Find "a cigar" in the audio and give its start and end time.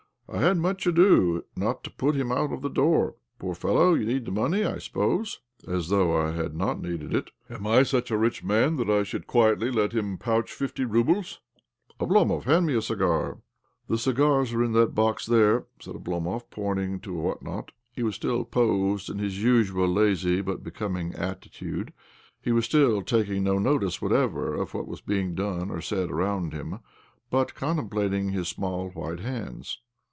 12.75-13.39